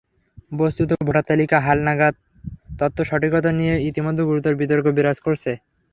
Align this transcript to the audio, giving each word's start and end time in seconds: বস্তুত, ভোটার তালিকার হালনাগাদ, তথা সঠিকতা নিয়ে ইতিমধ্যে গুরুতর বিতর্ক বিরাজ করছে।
বস্তুত, 0.51 0.89
ভোটার 1.01 1.25
তালিকার 1.27 1.61
হালনাগাদ, 1.61 2.15
তথা 2.79 3.01
সঠিকতা 3.09 3.51
নিয়ে 3.59 3.75
ইতিমধ্যে 3.89 4.23
গুরুতর 4.29 4.53
বিতর্ক 4.61 4.85
বিরাজ 4.97 5.17
করছে। 5.19 5.51